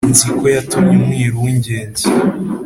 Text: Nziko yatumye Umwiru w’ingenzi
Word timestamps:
Nziko 0.11 0.45
yatumye 0.55 0.93
Umwiru 0.99 1.37
w’ingenzi 1.43 2.05